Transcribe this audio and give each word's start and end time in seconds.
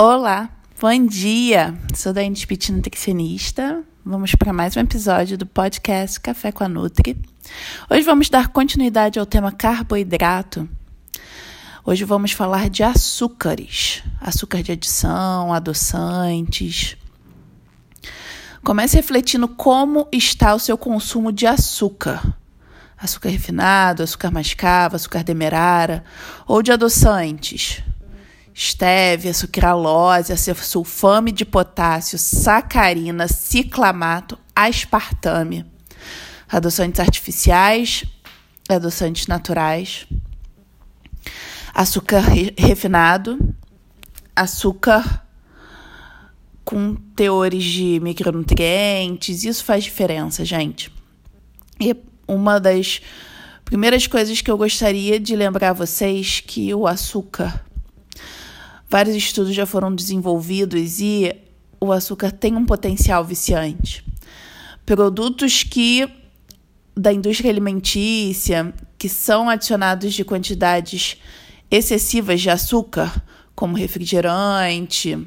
Olá, 0.00 0.48
bom 0.80 1.06
dia! 1.06 1.76
Sou 1.92 2.12
da 2.12 2.22
Indespit 2.22 2.70
Nutricionista. 2.70 3.82
Vamos 4.04 4.32
para 4.32 4.52
mais 4.52 4.76
um 4.76 4.80
episódio 4.80 5.36
do 5.36 5.44
podcast 5.44 6.20
Café 6.20 6.52
com 6.52 6.62
a 6.62 6.68
Nutri. 6.68 7.20
Hoje 7.90 8.04
vamos 8.04 8.30
dar 8.30 8.46
continuidade 8.46 9.18
ao 9.18 9.26
tema 9.26 9.50
carboidrato. 9.50 10.68
Hoje 11.84 12.04
vamos 12.04 12.30
falar 12.30 12.70
de 12.70 12.84
açúcares, 12.84 14.04
açúcar 14.20 14.62
de 14.62 14.70
adição, 14.70 15.52
adoçantes. 15.52 16.96
Comece 18.62 18.98
refletindo 18.98 19.48
como 19.48 20.06
está 20.12 20.54
o 20.54 20.60
seu 20.60 20.78
consumo 20.78 21.32
de 21.32 21.44
açúcar. 21.44 22.38
Açúcar 22.96 23.30
refinado, 23.30 24.04
açúcar 24.04 24.30
mascavo, 24.30 24.94
açúcar 24.94 25.24
demerara 25.24 26.04
ou 26.46 26.62
de 26.62 26.70
adoçantes 26.70 27.82
estévia, 28.58 29.32
sucralose, 29.32 30.34
sulfame 30.36 31.30
de 31.30 31.44
potássio, 31.44 32.18
sacarina, 32.18 33.28
ciclamato, 33.28 34.36
aspartame, 34.54 35.64
adoçantes 36.48 36.98
artificiais, 36.98 38.04
adoçantes 38.68 39.28
naturais, 39.28 40.08
açúcar 41.72 42.24
refinado, 42.58 43.54
açúcar 44.34 45.24
com 46.64 46.96
teores 47.14 47.62
de 47.62 48.00
micronutrientes, 48.00 49.44
isso 49.44 49.64
faz 49.64 49.84
diferença, 49.84 50.44
gente. 50.44 50.92
E 51.80 51.94
uma 52.26 52.58
das 52.58 53.00
primeiras 53.64 54.08
coisas 54.08 54.40
que 54.40 54.50
eu 54.50 54.58
gostaria 54.58 55.20
de 55.20 55.36
lembrar 55.36 55.74
vocês 55.74 56.40
que 56.40 56.74
o 56.74 56.88
açúcar 56.88 57.67
Vários 58.88 59.14
estudos 59.14 59.54
já 59.54 59.66
foram 59.66 59.94
desenvolvidos 59.94 60.98
e 61.00 61.34
o 61.78 61.92
açúcar 61.92 62.32
tem 62.32 62.56
um 62.56 62.64
potencial 62.64 63.22
viciante. 63.22 64.04
Produtos 64.86 65.62
que 65.62 66.08
da 66.96 67.12
indústria 67.12 67.50
alimentícia 67.50 68.72
que 68.96 69.08
são 69.08 69.48
adicionados 69.48 70.14
de 70.14 70.24
quantidades 70.24 71.16
excessivas 71.70 72.40
de 72.40 72.50
açúcar, 72.50 73.22
como 73.54 73.76
refrigerante, 73.76 75.18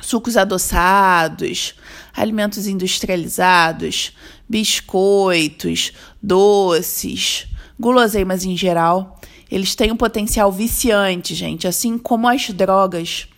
sucos 0.00 0.36
adoçados, 0.36 1.74
alimentos 2.14 2.66
industrializados, 2.66 4.12
biscoitos, 4.48 5.92
doces, 6.22 7.48
guloseimas 7.78 8.44
em 8.44 8.56
geral, 8.56 9.17
eles 9.50 9.74
têm 9.74 9.90
um 9.90 9.96
potencial 9.96 10.52
viciante, 10.52 11.34
gente, 11.34 11.66
assim 11.66 11.96
como 11.96 12.28
as 12.28 12.50
drogas. 12.50 13.28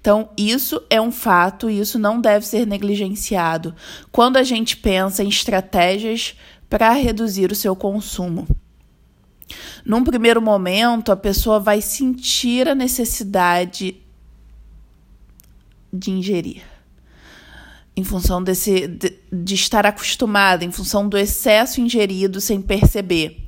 Então, 0.00 0.30
isso 0.36 0.82
é 0.90 1.00
um 1.00 1.12
fato 1.12 1.70
e 1.70 1.78
isso 1.78 1.98
não 1.98 2.20
deve 2.20 2.46
ser 2.46 2.66
negligenciado 2.66 3.74
quando 4.10 4.36
a 4.36 4.42
gente 4.42 4.76
pensa 4.76 5.22
em 5.22 5.28
estratégias 5.28 6.34
para 6.68 6.92
reduzir 6.92 7.52
o 7.52 7.56
seu 7.56 7.76
consumo. 7.76 8.48
Num 9.84 10.04
primeiro 10.04 10.40
momento, 10.40 11.10
a 11.10 11.16
pessoa 11.16 11.58
vai 11.58 11.80
sentir 11.80 12.68
a 12.68 12.74
necessidade 12.74 13.96
de 15.92 16.10
ingerir. 16.10 16.62
Em 17.96 18.04
função 18.04 18.42
desse, 18.42 18.86
de, 18.86 19.18
de 19.32 19.54
estar 19.54 19.84
acostumada, 19.84 20.64
em 20.64 20.70
função 20.70 21.08
do 21.08 21.18
excesso 21.18 21.80
ingerido 21.80 22.40
sem 22.40 22.62
perceber. 22.62 23.39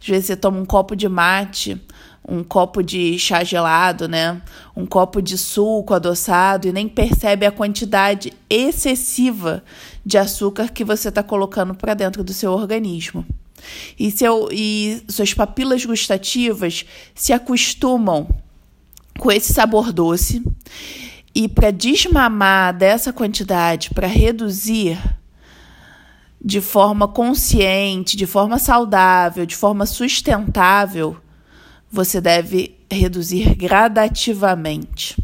Às 0.00 0.06
vezes 0.06 0.26
você 0.26 0.36
toma 0.36 0.58
um 0.58 0.64
copo 0.64 0.94
de 0.94 1.08
mate, 1.08 1.80
um 2.28 2.42
copo 2.42 2.82
de 2.82 3.18
chá 3.18 3.44
gelado, 3.44 4.08
né? 4.08 4.40
Um 4.76 4.84
copo 4.84 5.22
de 5.22 5.38
suco 5.38 5.94
adoçado 5.94 6.66
e 6.66 6.72
nem 6.72 6.88
percebe 6.88 7.46
a 7.46 7.52
quantidade 7.52 8.32
excessiva 8.50 9.62
de 10.04 10.18
açúcar 10.18 10.70
que 10.70 10.84
você 10.84 11.08
está 11.08 11.22
colocando 11.22 11.74
para 11.74 11.94
dentro 11.94 12.24
do 12.24 12.32
seu 12.32 12.52
organismo. 12.52 13.24
E, 13.98 14.10
seu, 14.10 14.48
e 14.52 15.02
suas 15.08 15.32
papilas 15.32 15.84
gustativas 15.84 16.84
se 17.14 17.32
acostumam 17.32 18.28
com 19.18 19.30
esse 19.30 19.52
sabor 19.52 19.92
doce. 19.92 20.42
E 21.34 21.48
para 21.48 21.70
desmamar 21.70 22.76
dessa 22.76 23.12
quantidade, 23.12 23.90
para 23.90 24.06
reduzir 24.06 24.98
de 26.44 26.60
forma 26.60 27.08
consciente, 27.08 28.16
de 28.16 28.26
forma 28.26 28.58
saudável, 28.58 29.46
de 29.46 29.56
forma 29.56 29.86
sustentável, 29.86 31.16
você 31.90 32.20
deve 32.20 32.76
reduzir 32.90 33.54
gradativamente. 33.54 35.16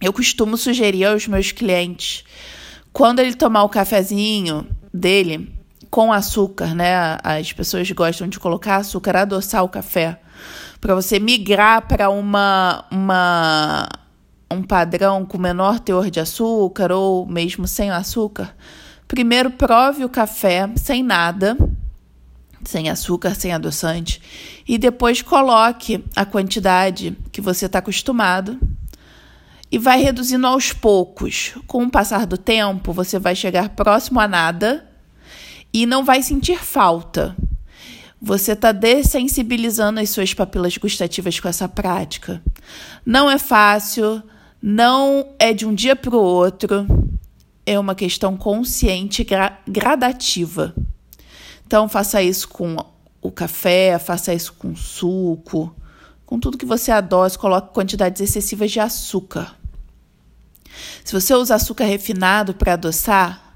Eu 0.00 0.12
costumo 0.12 0.56
sugerir 0.56 1.04
aos 1.04 1.26
meus 1.26 1.52
clientes, 1.52 2.24
quando 2.92 3.20
ele 3.20 3.34
tomar 3.34 3.64
o 3.64 3.68
cafezinho 3.68 4.66
dele 4.92 5.54
com 5.90 6.12
açúcar, 6.12 6.74
né? 6.74 7.18
As 7.22 7.52
pessoas 7.52 7.90
gostam 7.90 8.28
de 8.28 8.38
colocar 8.38 8.76
açúcar, 8.76 9.16
adoçar 9.16 9.64
o 9.64 9.68
café, 9.68 10.20
para 10.80 10.94
você 10.94 11.18
migrar 11.18 11.86
para 11.86 12.08
uma, 12.08 12.84
uma 12.90 13.88
um 14.50 14.62
padrão 14.62 15.24
com 15.24 15.38
menor 15.38 15.78
teor 15.78 16.10
de 16.10 16.18
açúcar 16.18 16.90
ou 16.90 17.26
mesmo 17.26 17.68
sem 17.68 17.90
açúcar 17.90 18.54
Primeiro, 19.10 19.50
prove 19.50 20.04
o 20.04 20.08
café 20.08 20.70
sem 20.76 21.02
nada, 21.02 21.56
sem 22.64 22.88
açúcar, 22.88 23.34
sem 23.34 23.52
adoçante, 23.52 24.22
e 24.68 24.78
depois 24.78 25.20
coloque 25.20 26.04
a 26.14 26.24
quantidade 26.24 27.18
que 27.32 27.40
você 27.40 27.66
está 27.66 27.80
acostumado 27.80 28.56
e 29.68 29.78
vai 29.78 30.00
reduzindo 30.00 30.46
aos 30.46 30.72
poucos. 30.72 31.54
Com 31.66 31.82
o 31.82 31.90
passar 31.90 32.24
do 32.24 32.38
tempo, 32.38 32.92
você 32.92 33.18
vai 33.18 33.34
chegar 33.34 33.70
próximo 33.70 34.20
a 34.20 34.28
nada 34.28 34.88
e 35.74 35.86
não 35.86 36.04
vai 36.04 36.22
sentir 36.22 36.60
falta. 36.60 37.34
Você 38.22 38.52
está 38.52 38.70
dessensibilizando 38.70 39.98
as 39.98 40.10
suas 40.10 40.32
papilas 40.32 40.76
gustativas 40.76 41.40
com 41.40 41.48
essa 41.48 41.68
prática. 41.68 42.40
Não 43.04 43.28
é 43.28 43.38
fácil, 43.38 44.22
não 44.62 45.34
é 45.36 45.52
de 45.52 45.66
um 45.66 45.74
dia 45.74 45.96
para 45.96 46.14
o 46.14 46.22
outro 46.22 46.99
é 47.66 47.78
uma 47.78 47.94
questão 47.94 48.36
consciente 48.36 49.24
gra 49.24 49.58
gradativa. 49.66 50.74
Então, 51.66 51.88
faça 51.88 52.22
isso 52.22 52.48
com 52.48 52.76
o 53.22 53.30
café, 53.30 53.98
faça 53.98 54.34
isso 54.34 54.52
com 54.54 54.74
suco, 54.74 55.74
com 56.26 56.38
tudo 56.38 56.58
que 56.58 56.66
você 56.66 56.90
adoce, 56.90 57.38
coloque 57.38 57.74
quantidades 57.74 58.20
excessivas 58.20 58.70
de 58.70 58.80
açúcar. 58.80 59.56
Se 61.04 61.12
você 61.12 61.34
usa 61.34 61.54
açúcar 61.54 61.84
refinado 61.84 62.54
para 62.54 62.74
adoçar, 62.74 63.54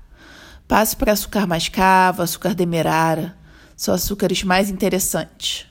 passe 0.67 0.97
para 0.97 1.13
açúcar 1.13 1.47
mascavo, 1.47 2.23
açúcar 2.23 2.55
demerara, 2.55 3.37
são 3.77 3.95
açúcares 3.95 4.43
mais 4.43 4.71
interessantes. 4.71 5.67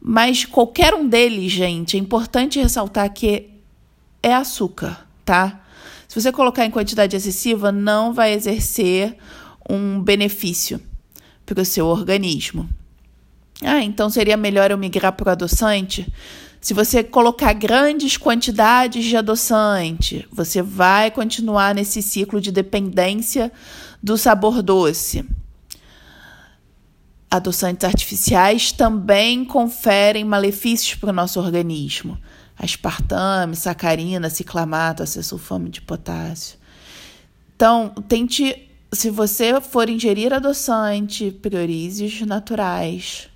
Mas 0.00 0.44
qualquer 0.44 0.94
um 0.94 1.08
deles, 1.08 1.50
gente, 1.50 1.96
é 1.96 2.00
importante 2.00 2.60
ressaltar 2.60 3.12
que 3.12 3.50
é 4.22 4.34
açúcar, 4.34 5.06
tá? 5.24 5.65
Se 6.08 6.20
você 6.20 6.30
colocar 6.30 6.64
em 6.64 6.70
quantidade 6.70 7.16
excessiva, 7.16 7.72
não 7.72 8.12
vai 8.12 8.32
exercer 8.32 9.16
um 9.68 10.00
benefício 10.00 10.80
para 11.44 11.60
o 11.60 11.64
seu 11.64 11.86
organismo. 11.86 12.68
Ah, 13.62 13.82
então 13.82 14.08
seria 14.10 14.36
melhor 14.36 14.70
eu 14.70 14.78
migrar 14.78 15.12
para 15.12 15.28
o 15.28 15.32
adoçante? 15.32 16.06
Se 16.60 16.74
você 16.74 17.02
colocar 17.02 17.52
grandes 17.52 18.16
quantidades 18.16 19.04
de 19.04 19.16
adoçante, 19.16 20.26
você 20.32 20.60
vai 20.60 21.10
continuar 21.10 21.74
nesse 21.74 22.02
ciclo 22.02 22.40
de 22.40 22.50
dependência 22.50 23.52
do 24.02 24.16
sabor 24.16 24.62
doce. 24.62 25.24
Adoçantes 27.30 27.84
artificiais 27.84 28.72
também 28.72 29.44
conferem 29.44 30.24
malefícios 30.24 30.94
para 30.94 31.10
o 31.10 31.12
nosso 31.12 31.40
organismo 31.40 32.18
aspartame, 32.58 33.54
sacarina, 33.54 34.30
ciclamato, 34.30 35.02
acesulfame 35.02 35.68
de 35.68 35.82
potássio. 35.82 36.58
Então, 37.54 37.90
tente, 38.08 38.68
se 38.92 39.10
você 39.10 39.60
for 39.60 39.88
ingerir 39.88 40.32
adoçante, 40.32 41.30
priorize 41.30 42.04
os 42.04 42.20
naturais, 42.22 43.28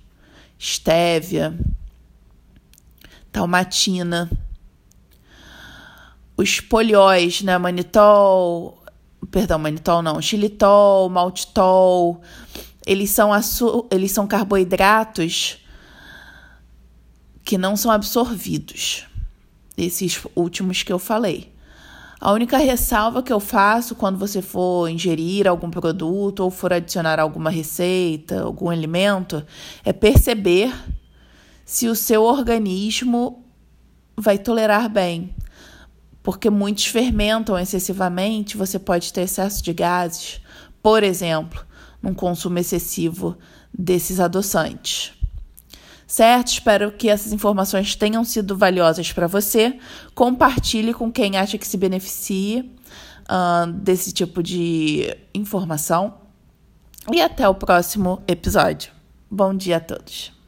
estévia, 0.57 1.57
talmatina, 3.31 4.29
os 6.35 6.59
polióis, 6.59 7.43
né, 7.43 7.57
manitol, 7.57 8.83
perdão, 9.29 9.59
manitol 9.59 10.01
não, 10.01 10.21
xilitol, 10.21 11.09
maltitol, 11.09 12.21
eles 12.85 13.11
são, 13.11 13.31
eles 13.91 14.11
são 14.11 14.25
carboidratos 14.25 15.59
que 17.43 17.57
não 17.57 17.75
são 17.75 17.91
absorvidos 17.91 19.05
esses 19.77 20.21
últimos 20.35 20.83
que 20.83 20.91
eu 20.91 20.99
falei. 20.99 21.51
A 22.19 22.31
única 22.31 22.57
ressalva 22.57 23.23
que 23.23 23.33
eu 23.33 23.39
faço 23.39 23.95
quando 23.95 24.17
você 24.17 24.43
for 24.43 24.87
ingerir 24.87 25.47
algum 25.47 25.71
produto 25.71 26.41
ou 26.41 26.51
for 26.51 26.71
adicionar 26.71 27.19
alguma 27.19 27.49
receita, 27.49 28.41
algum 28.41 28.69
alimento, 28.69 29.43
é 29.83 29.91
perceber 29.91 30.71
se 31.65 31.87
o 31.87 31.95
seu 31.95 32.23
organismo 32.23 33.43
vai 34.15 34.37
tolerar 34.37 34.87
bem. 34.87 35.33
porque 36.23 36.49
muitos 36.49 36.85
fermentam 36.85 37.57
excessivamente, 37.57 38.57
você 38.57 38.77
pode 38.77 39.11
ter 39.11 39.21
excesso 39.21 39.63
de 39.63 39.73
gases, 39.73 40.39
por 40.81 41.03
exemplo, 41.03 41.65
num 42.01 42.13
consumo 42.13 42.59
excessivo 42.59 43.37
desses 43.73 44.19
adoçantes. 44.19 45.13
Certo? 46.11 46.47
Espero 46.49 46.91
que 46.91 47.07
essas 47.07 47.31
informações 47.31 47.95
tenham 47.95 48.25
sido 48.25 48.57
valiosas 48.57 49.13
para 49.13 49.27
você. 49.27 49.79
Compartilhe 50.13 50.93
com 50.93 51.09
quem 51.09 51.37
acha 51.37 51.57
que 51.57 51.65
se 51.65 51.77
beneficie 51.77 52.69
uh, 53.29 53.71
desse 53.71 54.11
tipo 54.11 54.43
de 54.43 55.15
informação. 55.33 56.15
E 57.09 57.21
até 57.21 57.47
o 57.47 57.55
próximo 57.55 58.21
episódio. 58.27 58.91
Bom 59.29 59.55
dia 59.55 59.77
a 59.77 59.79
todos. 59.79 60.40